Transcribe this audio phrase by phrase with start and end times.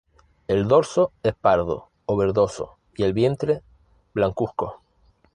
[0.47, 3.61] El dorso es pardo o verdoso y el vientre
[4.15, 4.81] blancuzco.